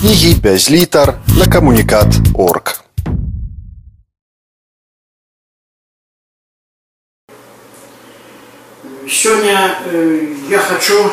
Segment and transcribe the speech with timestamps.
[0.00, 2.82] кнігі без літар на камунікат орг.
[9.08, 11.10] Сегодня э, я хочу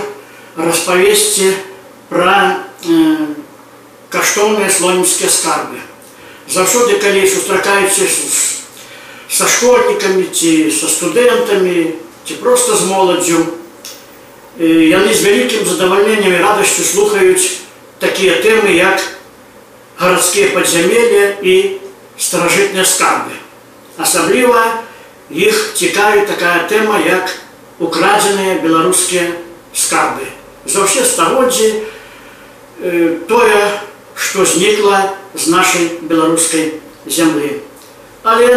[0.58, 1.54] распавесці
[2.10, 3.28] пра э,
[4.10, 5.78] каштоўныя слонімскія скарбы.
[6.50, 8.08] Заўсёды калі сустракаюся
[9.30, 11.94] са школьнікамі ці са студэнтамі
[12.26, 13.46] ці проста з моладдзю,
[14.58, 17.63] яны з вялікім задавальненнем і радасцю слухаюць
[18.05, 19.01] такія тэмы, як
[19.97, 21.81] гарадскія падзямелля і
[22.21, 23.33] старажытныя скарбы.
[23.97, 24.85] Асабліва
[25.33, 27.33] іх цікавіць такая тэма, як
[27.81, 29.41] украдзеныя беларускія
[29.73, 30.29] скарбы.
[30.69, 31.69] За ўсе стагоддзі
[32.85, 33.63] э, тое,
[34.15, 37.65] што знікла з нашай беларускай зямлі.
[38.23, 38.53] Але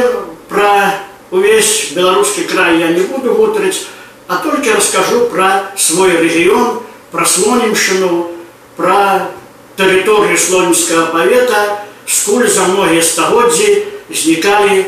[0.51, 0.99] пра
[1.31, 3.87] увесь беларускі край я не буду гутарыць,
[4.27, 8.31] а толькі раскажу пра свой рэгіён, пра слонімшчыну,
[8.75, 9.31] пра
[9.76, 14.86] тэрыторыю слонімскага павета, скуль за многія стагоддзі знікалі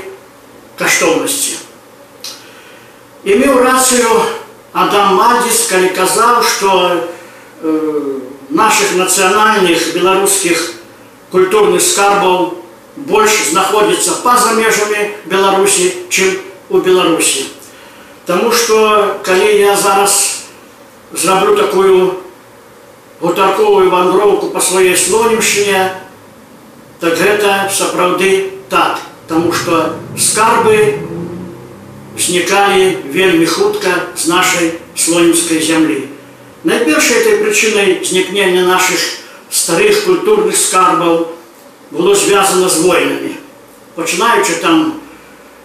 [0.78, 1.58] каштоўнасці.
[3.24, 4.10] І меў рацыю
[4.72, 7.70] Адам Мадзіс, калі казаў, што э,
[8.50, 10.74] наших нацыянальных беларускіх
[11.30, 12.58] культурных скарбаў
[12.96, 16.36] больш знаходзіцца па-за межамі Беларусі, чым
[16.70, 17.46] у Беларусі.
[18.26, 20.44] Таму што калі я зараз
[21.12, 22.14] зраблю такую
[23.20, 25.92] гутарковую вандроўку па сваёй слонімшчыне,
[27.00, 31.00] так гэта сапраўды так, Таму што скарбы
[32.20, 36.08] знікалі вельмі хутка з нашай слонімскай зямлі.
[36.64, 39.00] Найпершай этой прычынай знікнення наших
[39.50, 41.32] старых культурных скарбаў
[41.90, 43.32] было звязана з войнамі.
[43.96, 45.00] Пачынаючы там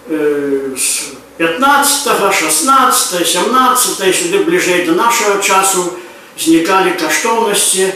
[0.08, 6.00] э, з 15, 16, 17, сюды бліжэй до нашага часу
[6.38, 7.92] знікалі каштоўнасці,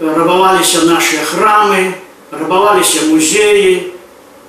[0.00, 1.94] рабаваліся нашыя храмы,
[2.30, 3.92] рабаваліся музеі,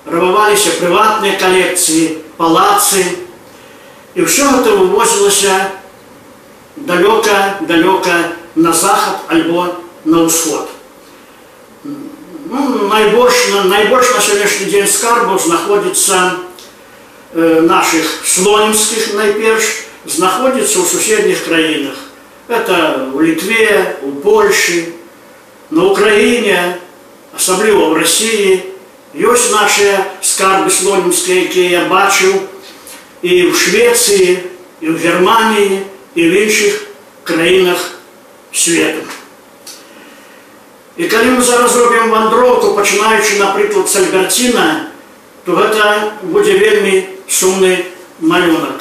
[0.06, 3.04] рабаваліся прыватныя калекцыі, палацы.
[4.16, 5.72] І ўсё гэта вывозілася
[6.76, 10.70] далёка, далёка на захад альбо на ўсход.
[11.84, 13.34] Ну, найбольш,
[13.66, 16.52] найбольш на сённяшні дзень скарбаў знаходзіцца
[17.36, 21.98] Э, наших слонімскіх найперш знаходзіцца ў суседніх краінах.
[22.48, 24.94] Это у Літве, у Польшы,
[25.70, 26.78] на Украіне,
[27.36, 28.52] асабліва ў Росіі.
[29.14, 32.34] Ёсць нашыя скарбы слонімскія, якія я бачыў
[33.22, 34.42] і ў Швецыі,
[34.82, 35.86] і ў Германіі,
[36.16, 36.74] і в іншых
[37.24, 37.80] краінах
[38.52, 39.06] свету.
[40.98, 44.94] І калі мы зараз робім вандроўку, пачынаючы, напрыклад, з Альберціна,
[45.46, 47.86] то гэта будзе вельмі сумны
[48.20, 48.78] малюнак.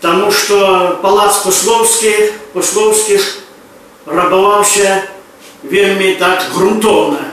[0.00, 3.22] Таму што палац пусловскіх пусловскіх
[4.06, 5.02] рабаваўся
[5.62, 7.32] вельмі так грунтоўна.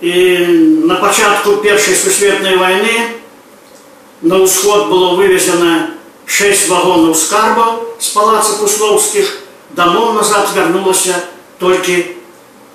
[0.00, 0.46] І
[0.88, 3.18] на пачатку першай сусветнай вайны
[4.22, 5.94] на ўсход было вывезена
[6.26, 9.26] 6 вагонаў скарбаў з палаца пусловскіх,
[9.74, 11.22] дамоў назад вярнулася
[11.58, 12.14] толькі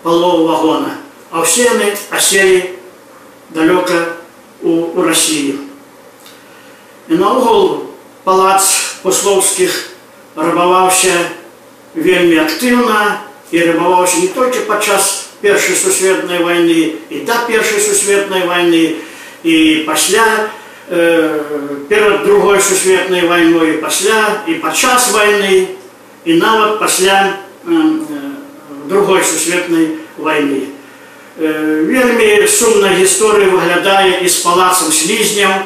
[0.04, 0.98] палова вагона,
[1.32, 2.76] а ўсе яны аселі
[3.56, 4.20] далёка
[4.64, 5.60] у, у Расію.
[7.08, 7.87] І наогул
[8.29, 8.61] палац
[9.01, 9.73] паслоўскіх
[10.37, 11.17] рабаваўся
[11.97, 13.25] вельмі актыўна
[13.57, 19.01] і рабаваўся не толькі падчас першай сусветнай вайны і да першай сусветнай вайны
[19.49, 20.51] і пасля
[20.91, 21.41] э,
[21.89, 25.73] перад другой сусветнай вайной пасля і падчас вайны
[26.29, 27.33] і нават пасля
[27.65, 27.81] э,
[28.93, 30.69] другой сусветнай вайны.
[31.41, 35.65] Э, вельмі сумная гісторыя выглядае і з палацам слізняў,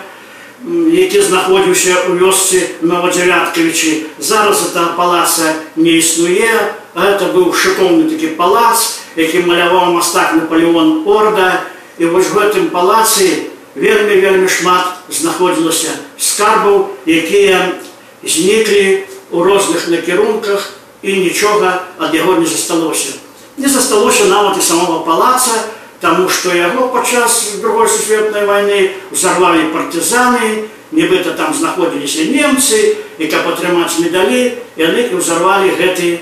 [0.66, 6.50] які знаходзіўся ў вёсцы новадзявяткавічы зараз это палаца не існуе
[6.97, 11.62] это быў шыкоўны такі палац які маляваў мастак наполеон орда
[12.02, 17.78] і вось в гэтым палацы вельмі вельмі шмат знаходзілася скарбаў якія
[18.25, 20.74] зніклі у розных накірунках
[21.06, 23.13] і нічога ад яго не засталося
[23.58, 25.70] не засталося нават і самого палаца
[26.02, 33.49] Таму што яго падчас другой сусветнай вайны узарвалі партызаны, нібыта там знаходзіліся немцы, і каб
[33.49, 36.22] атрымаць медалі, яны ўзарвалі гэты,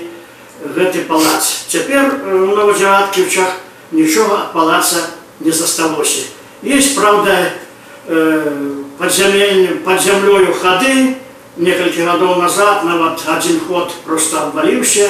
[0.64, 1.68] гэты палац.
[1.68, 3.60] Цяпер у новадзяватківчах
[3.92, 6.24] нічога ад палаца не засталося.
[6.62, 7.52] Есть, праўда,
[8.96, 11.20] пад зямлёю хады,
[11.56, 15.08] некалькі гадоў назад нават адзін ход просто абваліўся,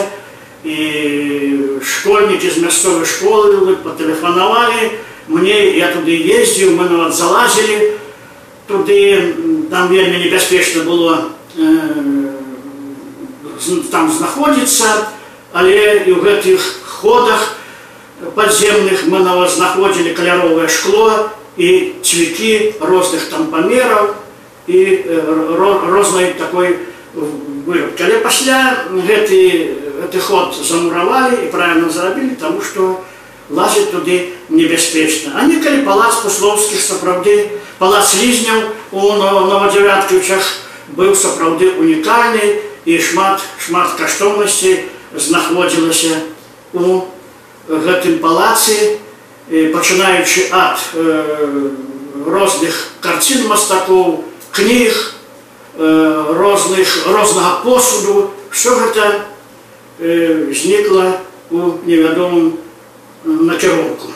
[0.64, 4.90] і школьнікі з мясцовай школы патэлефанавалі
[5.28, 7.92] мне я туды ездзіў мы нават залазілі
[8.66, 9.34] туды
[9.70, 12.32] там вельмі небяспечна было э,
[13.90, 15.12] там знаходзіцца
[15.52, 17.56] але і ў гэтых ходах
[18.34, 24.14] подземных мы знаходили каляровае шкло и цветы разных там памераў
[24.66, 25.04] и
[25.88, 26.76] рознай такой
[27.14, 28.02] выработки.
[28.02, 33.01] Але пасля гэты, гэты ход замуравалі і правильно зрабілі, тому что
[33.49, 35.33] лазить туды небяспечна.
[35.35, 40.41] А некалі палац пусловскіх сапраўды палац лізняў у новодзявяткавічах
[40.97, 46.33] быў сапраўды унікальны і шмат шмат каштоўнасці знаходзілася
[46.73, 47.05] у
[47.67, 48.97] гэтым палацы,
[49.51, 51.69] пачынаючы ад э,
[52.25, 55.13] розных карцін мастакоў, кніг,
[55.77, 59.30] э, розных, рознага посуду, все гэта
[60.00, 61.20] э, знікла
[61.50, 62.58] у невядомым
[63.24, 64.12] накірунку.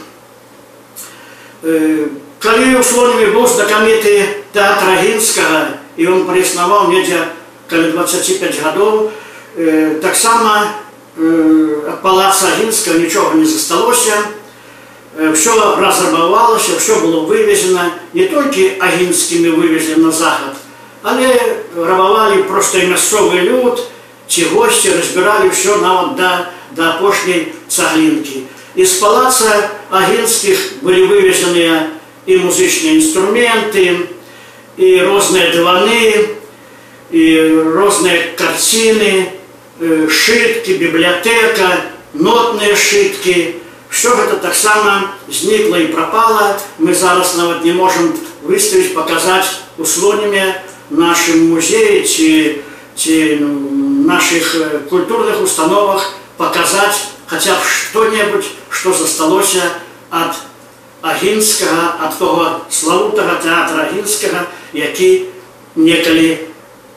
[1.62, 2.08] Э,
[2.40, 7.20] калі ў Слоневе быў знакаміты тэатр Агінскага, і ён праіснаваў недзе
[7.68, 9.10] каля 25 гадоў,
[9.56, 10.72] э, таксама
[11.16, 14.16] э, ад палаца Агінскага нічога не засталося,
[15.16, 20.56] э, все разрабавалася, все было вывезено, не толькі агінскімі вывезли на захад,
[21.02, 21.28] але
[21.76, 23.80] рабавалі проста і мясцовы люд,
[24.28, 28.46] ці госці разбіралі ўсё нават да, да апошняй цаглінкі.
[28.76, 31.90] Из палаца агенских были вывезены
[32.26, 34.06] и музычные инструменты,
[34.76, 36.26] и разные диваны,
[37.10, 39.32] и разные картины,
[39.80, 41.80] э, шитки, библиотека,
[42.14, 43.56] нотные шитки.
[43.88, 46.60] Все это так само зникло и пропало.
[46.78, 50.54] Мы зараз нават не можем выставить, показать условиями
[50.90, 52.56] нашим музее, ці,
[52.96, 53.38] ці
[53.94, 59.62] наших э, культурных установах показать хотя б что-нибудь, что засталося
[60.10, 60.34] от
[61.02, 65.26] Агінскага, ад того славутага тэатра Агінскага, які
[65.76, 66.38] некалі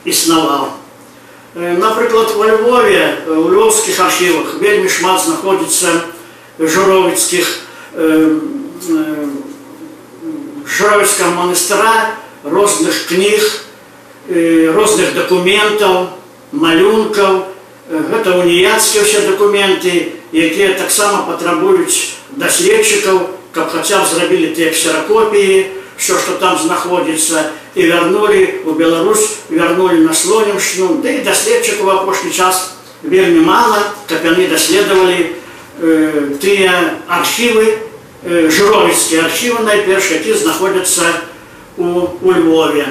[0.04, 0.68] існаваў.
[1.54, 6.10] Напрыклад, во Львове, у львовскіх архівах вельмі шмат знаходзіцца
[6.58, 7.46] журовіцкіх
[10.66, 13.40] журовіцкага манастыра, розных кніг,
[14.74, 16.10] розных дакументаў,
[16.52, 17.54] малюнкаў,
[17.90, 26.18] гэта уніяцкія ўсе дакументы, якія таксама патрабуюць даследчыкаў, каб хаця б зрабілі тыя ксеракопіі, все,
[26.18, 32.32] што там знаходзіцца і вярнулі у Беларусь, вярнулі на слонімшчыну, да і даследчыкаў у апошні
[32.32, 35.36] час вельмі мала, каб яны даследавалі
[35.78, 37.78] э, тыя архівы,
[38.24, 41.20] э, жыровіцкія архівы найперш, які знаходзяцца
[41.76, 42.86] у, у Львове.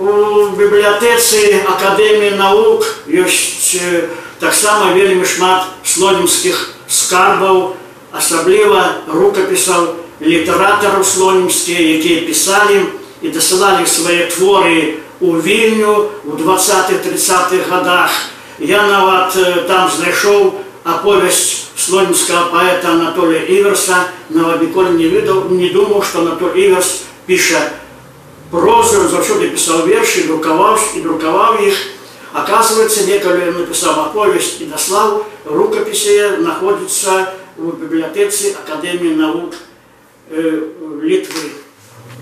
[0.00, 2.80] У бібліятэцы акадэміі навук
[3.12, 4.08] ёсць э,
[4.40, 6.56] таксама вельмі шмат слонімскіх
[6.88, 7.76] скарбаў,
[8.08, 12.88] асабліва рукапісаў літаратараў слонімскія, якія пісалі
[13.20, 18.10] і дасылалі свае творы у вільню у 20-30-х годах.
[18.58, 20.56] Я нават э, там знайшоў
[20.88, 27.81] аповесць слонімскага паэта Анатолія Іверса, нават ніколі не ведаў, не думаў, што Анатолій Іверс піша
[28.51, 31.77] прозу, заўсёды пісаў вершы, друкаваў і друкаваў іх.
[32.33, 39.55] Оказывается, некалі напісаў аповесць і даслаў рукапісе находіцца у бібліятэцы Акадэміі навук
[40.29, 40.61] э,
[41.01, 41.57] Літвы.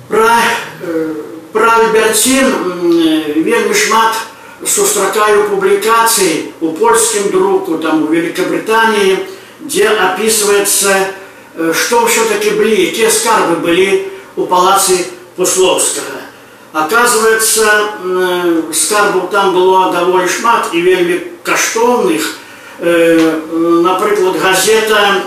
[0.08, 0.40] Пра,
[0.82, 1.14] э,
[1.52, 4.16] пра Альберцін э, вельмі шмат
[4.64, 9.20] сустракаю публікацый у польскім друку, там у Великобритании,
[9.60, 11.12] дзе описывается,
[11.58, 16.19] э, што ўсё-таки былі, якія скарбы былі у палацы Пусловскага.
[16.74, 17.66] Оказывается,
[18.74, 22.38] скарбов там было довольно шмат и вельмі каштоўных.
[22.80, 25.24] Напрыклад, газета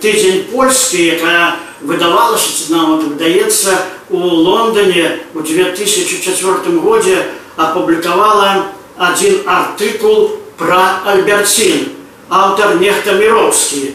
[0.00, 3.76] «Тыдзень польскі», якая выдавалася, ці нават выдаецца
[4.08, 11.92] у Лондоне в 2004 годзе апублікавала один артыкул про Альберцін,
[12.28, 13.92] автор нехта Міровскі.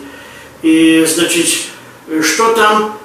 [0.62, 1.70] І, значить,
[2.22, 2.94] што там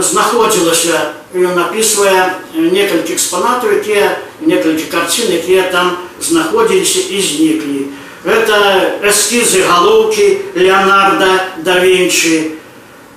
[0.00, 7.80] знаходзілася ён опісвае некалькі экспанатаў якія некалькі карцін якія там знаходзіліся і зніклі
[8.24, 8.58] гэта
[9.04, 12.56] эскізы галоўкі леонарда да вінчы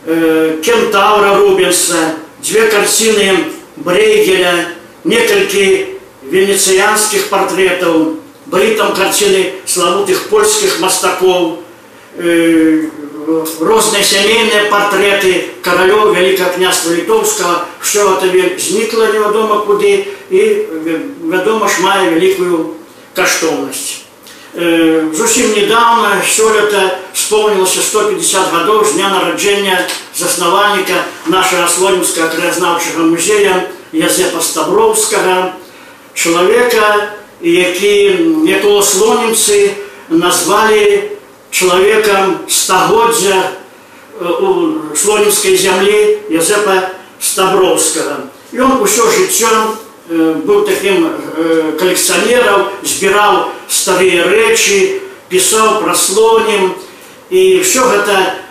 [0.06, 4.75] э, кентаўра рубенса дзве карціны брейгеля
[5.06, 5.96] некалькі
[6.27, 8.20] венецыянскіх партрэтаў
[8.51, 11.63] былі там карціны славутых польскіх мастакоў
[13.32, 20.68] э, розные семейные портреты королев Великого княжества Литовского, все это зникло неведомо куды и
[21.24, 22.75] ведомо ж мае великую
[23.13, 24.04] каштовность.
[24.54, 30.94] Э, зусім недавно, сёлета, вспомнилось 150 годов с дня народжения заснавальника
[31.27, 35.54] нашего Слонимского краезнавчего музея Язепа Ставровского,
[36.13, 37.10] человека,
[37.42, 39.72] які, якого слонімці
[40.10, 41.04] назвали
[41.51, 43.51] человеком стагодзя
[44.20, 48.30] у слонімскай зямлі Язепа Стаброўскага.
[48.54, 49.50] Ён усё жыццё
[50.10, 51.10] быў такім
[51.77, 56.74] калекцыянерам, збіраў старыя рэчы, пісаў пра слонім
[57.30, 58.48] і ўсё гэта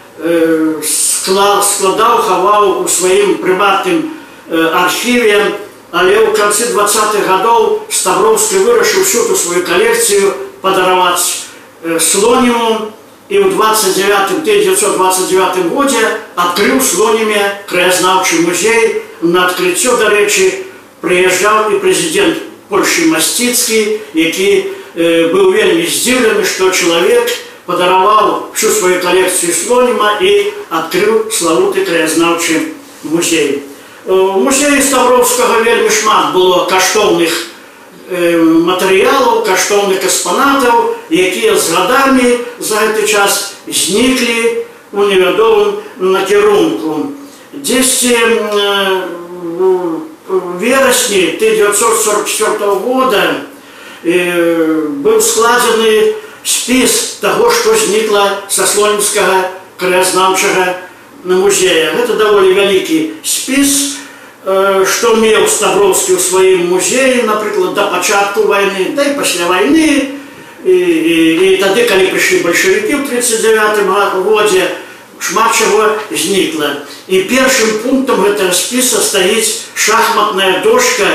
[0.85, 4.13] складаў, хаваў у сваім прыватным
[4.51, 5.57] архіве,
[5.91, 11.49] але ў канцы 20-х гадоў Стаброўскі вырашыў всю ту сваю калекцыю падараваць
[12.01, 12.93] слоніму
[13.29, 16.03] і ў 29 1929 годзе
[16.37, 20.67] адкрыў слоніме краязнаўчы музей на адкрыццё дарэчы
[21.03, 24.51] прыязджаў і прэзідэнт Польшы масціцкі, які
[24.99, 27.31] э, быў вельмі здзіўлены, што чалавек
[27.63, 32.75] падараваў всю сваю калекцыю слоніма і адкрыў славуты краязнаўчы
[33.07, 33.63] музей.
[34.07, 37.31] У музеі Ставроўскага вельмі шмат было каштоўных
[38.07, 47.13] матэрыялаў каштоўных экспанатаў якія з гадамі за гэты час зніклі у невядомым накірунку
[47.55, 48.17] дзесьці
[50.61, 53.23] верасні 1944 года
[54.05, 56.15] быў складзены
[56.47, 60.67] спіс таго што знікла са слонімскага краязнаўчага
[61.25, 63.99] на музея гэта даволі вялікі спіс
[64.47, 70.20] што меў ставроўскі ў сваім музеі напрыклад да пачатку войны да і пасля войны
[70.65, 74.67] і, і, і тады калі прыйшлі бальшавікі ў 39 годзе
[75.19, 81.09] шмат чаго знікла і першым пунктам гэтага спіса стаіць шахматная дошка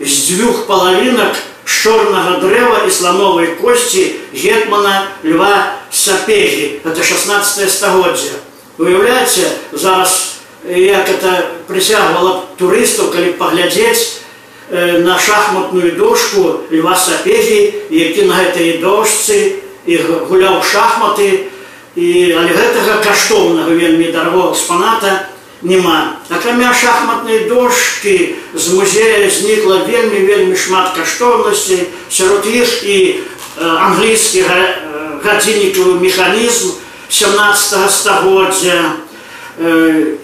[0.00, 8.38] з дзвюх палавінак чорнага дрэва і слановай косці гетмана льва сапегі это 16 стагоддзя
[8.78, 14.21] выяўляеце зараз як это прысягвала турыстаў калі паглядзець
[14.71, 19.97] На шахматную дошку льва сапегі які на гэтай дошцы і
[20.29, 21.51] гуляў шахматы
[21.95, 25.29] і але гэтага каштоўнага вельмі дарагого экспаната
[25.61, 26.17] няма.
[26.29, 31.83] Акрамя шахматнай дошки з музея знікла вельмі вельмі шмат каштоўнасці.
[32.09, 33.19] Сярод іх і
[33.59, 34.45] англійскі
[35.23, 36.71] гадзіннікавы механізм
[37.09, 38.97] 17 стагоддзя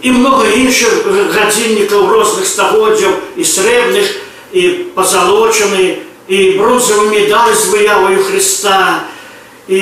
[0.02, 1.06] і много іншых
[1.36, 9.05] гадзіннікаў розных стагоддзяў і срэбных і пазалочаны і бронзавы медаль з выяваю Христа
[9.69, 9.81] і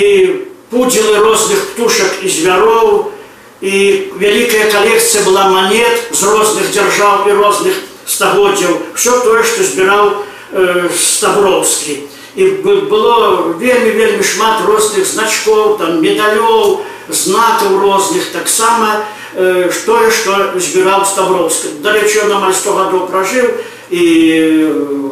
[0.71, 3.13] пудзелы розных птушак і звяроў
[3.61, 3.75] і
[4.19, 7.75] вялікая калекцыя была манет з розных дзяржаў і розных
[8.07, 10.05] стагоддзяў все тое што збіраў
[10.53, 20.11] э, стаброўскі і было вельмі вельмі шмат розных значкоў там медалёў знакаў розных таксама тое
[20.11, 23.49] што збіраў ставроўскі дарэчы ён амаль 100 гадоў пражыў
[23.91, 24.05] і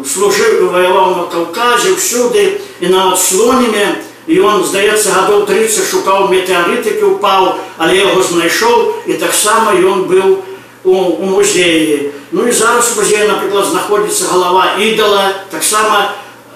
[0.05, 7.59] служыў ваяваў на каўказе ўсюды і нават слоніме ён здаецца гадоў 30 шукаў метэарытыкі упаў
[7.79, 10.45] але яго знайшоў і таксама ён быў
[10.85, 16.15] у, у музеі ну і зараз музей напрыклад знаходзіцца галава ідала таксама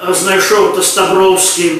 [0.08, 1.72] знайшоў тастаброўскі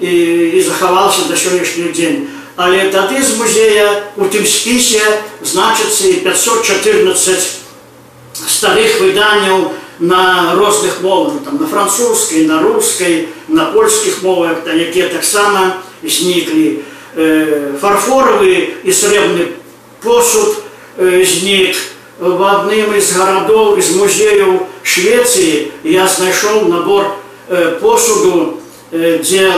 [0.00, 0.12] і,
[0.54, 5.02] і захаваўся да сённяшні дзень але тады з музея у тым спісе
[5.42, 7.63] значыцца і 514
[8.34, 15.08] старых выданняў на розных мовах там на французскай на рускай на польскіх мовах та якія
[15.08, 16.80] таксама зніклі
[17.16, 19.60] э, фарфоравы і срэбны
[20.00, 20.64] посуд
[20.96, 21.76] э, знік
[22.18, 27.16] в адным з гарадоў з музеяў Швецыі я знайшоў набор
[27.48, 28.56] э, посуду
[28.90, 29.52] дзе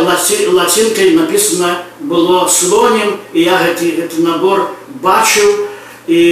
[0.52, 5.65] лацінкай написано было слонем і я гэты, гэты набор бачыў
[6.06, 6.22] і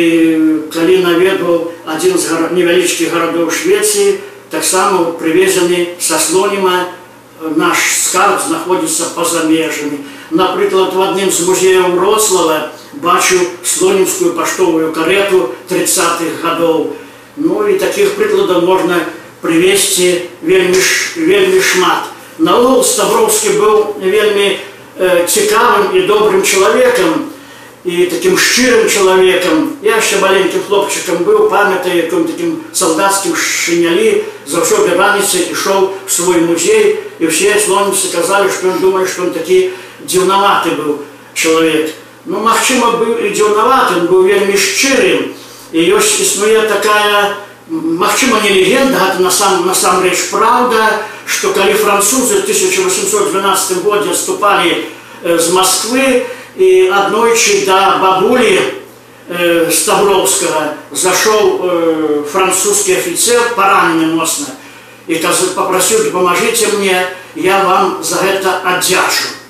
[0.75, 4.19] калі наведваў адзін з невялічкіх гарадоў Швецыі
[4.51, 6.91] таксама прывезены са слоніма
[7.57, 15.55] наш скарб знаходзіцца па-за межамі напрыклад в адным з музеяў Роцлава бачыў слонімскую паштовую карету
[15.71, 16.97] 30-х гадоў
[17.37, 19.01] ну і таких прыкладаў можна
[19.41, 20.83] прывесці вельмі
[21.17, 24.57] вельмі шмат Наогул Ставроўскі быў вельмі
[24.97, 27.29] э, цікавым і добрым чалавекам
[27.85, 29.77] і такім шчырым чалавекам.
[29.83, 36.45] Я яшчэ маленькім хлопчыкам быў, памятаю, якім такім салдацкім шынялі, заўсёды раніцай ішоў в свой
[36.45, 39.73] музей і ўсе слоніцы казалі, што ён думае, што он такі
[40.05, 41.01] дзіўнаваты быў
[41.33, 41.97] чалавек.
[42.27, 45.33] Ну магчыма, быў і дзіўнаваты, он быў вельмі шчырым.
[45.73, 52.43] І ёсць існуе такая, магчыма, не легенда, гэта насамрэч сам праўда, что коли французы в
[52.43, 54.91] 1812 году отступали
[55.23, 58.75] э, с Москвы, и однойчи до бабули
[59.29, 64.47] э, Ставровского зашел э, французский офицер, пораненный носно,
[65.07, 65.15] и
[65.55, 69.41] попросил, помогите мне, я вам за это отдяшу.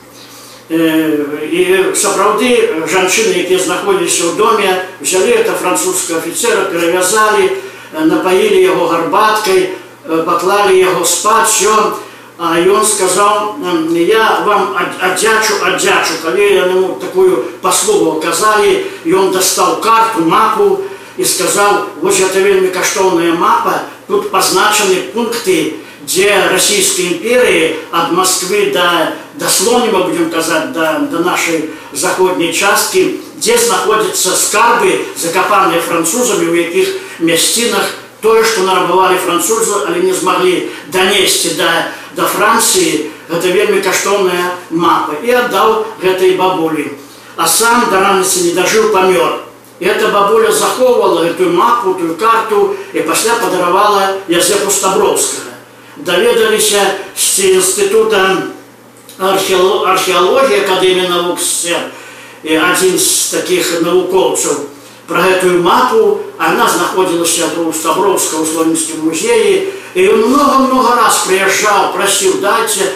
[0.70, 1.62] і
[1.98, 4.70] сапраўды жанчыны якія знаходзіліся ў доме
[5.02, 7.58] взяли это французского офіцера перавязалі
[7.90, 9.74] напаілі яго гарбаткай
[10.06, 11.98] паклалі яго спаць ён
[12.38, 13.60] а ён сказаў
[13.92, 20.80] я вам аддзячу аддзячу калі яму такую паслугу аказалі ён дастаў карту мапу
[21.16, 28.72] і сказаў вось это вельмі каштоўная мапа тут пазначаны пункты где Российской империи от Москвы
[28.72, 36.46] до, до Слонима, будем сказать, до, до нашей заходней части, где находятся скарбы, закопанные французами,
[36.46, 36.88] в яких
[37.20, 37.84] местинах
[38.20, 41.64] то, что нарабовали французы, они не смогли донести до,
[42.14, 45.14] до Франции, это вельми каштовная мапа.
[45.22, 46.92] И отдал этой бабуле.
[47.36, 49.40] А сам до раницы не дожил, помер.
[49.78, 55.50] И эта бабуля заховывала эту мапу, эту карту, и после подаровала Язепу Стабровского
[56.04, 56.80] даведаліся
[57.16, 58.48] з інстытута
[59.20, 61.90] археалогіі акадэміі навук ССР
[62.44, 64.70] і адзін з такіх навукоўцаў
[65.10, 71.92] пра гэтую мапу она знаходзілася у стаброўска ў слонінскім музеі і ён много-много раз прыязджаў
[71.94, 72.90] прасіў дайце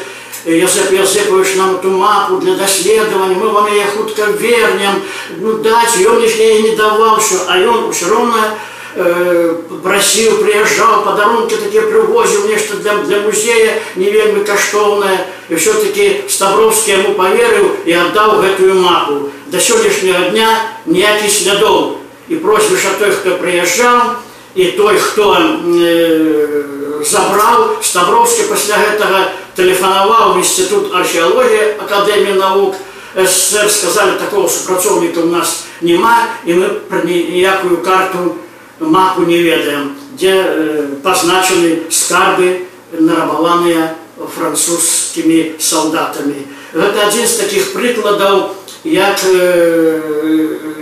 [0.45, 5.03] Язеп Язепович нам эту мапу для даследавання мы вам яе хутка вернем
[5.41, 8.55] ну даць ён яе не даваў все а ён усё роўна
[8.95, 15.27] э, просил, приезжал, подарунки такие привозил, нечто для, для музея не вельми каштовное.
[15.49, 19.31] И все-таки Ставровский ему поверил и отдал эту мапу.
[19.47, 20.49] До сегодняшнего дня
[20.87, 21.97] никаких следов.
[22.29, 24.17] И просьбы, что той, кто приезжал,
[24.55, 26.63] и той, кто э,
[27.09, 32.75] забрал, Ставровский после этого телефоновал в Институт археологии Академии наук,
[33.15, 38.37] СССР сказали, такого супрацовника у нас нема, и мы про никакую карту
[38.81, 42.67] мапу не ведаем, где э, позначены скарбы,
[42.99, 46.47] нарабаваныя французскімі салдатамі.
[46.75, 50.01] Гэта адзін з такіх прыкладаў, як, э,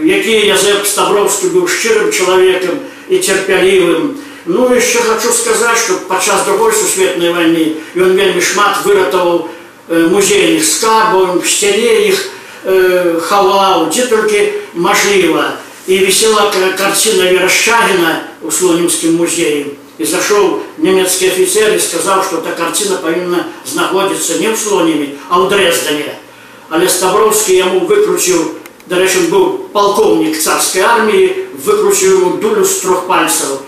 [0.04, 4.20] які Язэп Ставровскі быў шчырым чалавекам і цярпялівым.
[4.46, 9.48] Ну яшчэ хочу сказаць, што падчас другой сусветнай вайны ён вельмі шмат выратаваў
[9.88, 12.18] э, музейных скарбаў, в сцяне іх
[12.64, 15.52] э, хаваў, дзе толькі мажліва
[15.86, 19.66] и висела картина Верещагина в Слонимском музее.
[19.98, 25.40] И зашел немецкий офицер и сказал, что эта картина повинна находиться не в Слониме, а
[25.40, 26.18] в Дрездене.
[26.70, 28.54] Але Ставровский ему выкрутил,
[28.86, 33.60] до речи, он был полковник царской армии, выкрутил ему дулю с трех пальцев.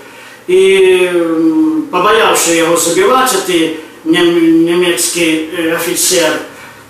[0.48, 6.32] И побоялся его забивать, это немецкий э, офицер,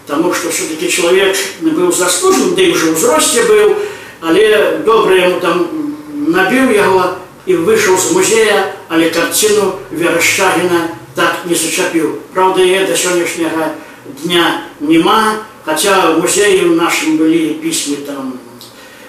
[0.06, 3.76] потому что все-таки человек был заслужен, да и уже в взросте был,
[4.20, 5.68] але добра яму там
[6.12, 7.14] набіў яго
[7.46, 12.18] і выйшаў з музея, але карціну Верашчагіна так не зачапіў.
[12.32, 13.76] Праўда, яе да сённяшняга
[14.24, 18.40] дня няма, хаця ў музеі ў нашым былі пісьмы там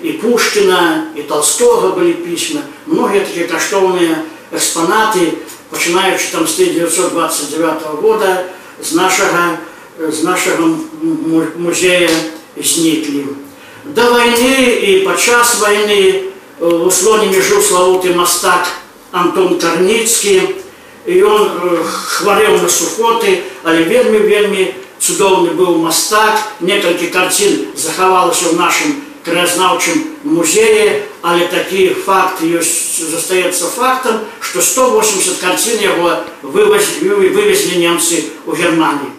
[0.03, 2.61] і Пушкіна, і Толстога былі пісьмы.
[2.85, 8.45] Многія такія каштоўныя экспанаты, пачынаючы там з 1929 года
[8.81, 9.57] з нашага,
[9.99, 10.69] з нашага
[11.57, 12.09] музея
[12.57, 13.25] зніклі.
[13.85, 16.23] До войны и подчас войны
[16.59, 18.67] в Услоне жил славутый мастак
[19.11, 20.41] Антон Карніцкі,
[21.05, 21.49] і он
[21.85, 28.89] хварэў на сухоты, але вельмі вельмі цудоўны быў мастак, некалькі карцін захавалася ў нашым
[29.25, 38.51] краязнаўчым музее, але такі факт ёсць застаецца фактам, што 180 карцін яго вывезлі немцы ў
[38.55, 39.18] Германії.